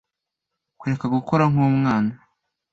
kureka 0.79 1.05
gukora 1.15 1.43
nk'umwana 1.51 2.13